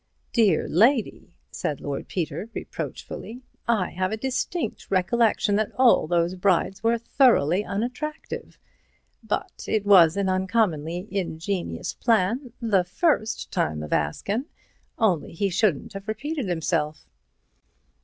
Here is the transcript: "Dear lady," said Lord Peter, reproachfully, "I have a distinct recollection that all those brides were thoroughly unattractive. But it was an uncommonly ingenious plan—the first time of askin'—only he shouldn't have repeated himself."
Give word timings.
"Dear 0.33 0.67
lady," 0.67 1.31
said 1.51 1.79
Lord 1.79 2.07
Peter, 2.07 2.49
reproachfully, 2.55 3.43
"I 3.67 3.91
have 3.91 4.11
a 4.11 4.17
distinct 4.17 4.89
recollection 4.89 5.57
that 5.57 5.71
all 5.77 6.07
those 6.07 6.33
brides 6.33 6.81
were 6.83 6.97
thoroughly 6.97 7.63
unattractive. 7.63 8.57
But 9.23 9.63
it 9.67 9.85
was 9.85 10.17
an 10.17 10.27
uncommonly 10.27 11.07
ingenious 11.11 11.93
plan—the 11.93 12.83
first 12.83 13.51
time 13.51 13.83
of 13.83 13.93
askin'—only 13.93 15.33
he 15.33 15.51
shouldn't 15.51 15.93
have 15.93 16.07
repeated 16.07 16.47
himself." 16.47 17.07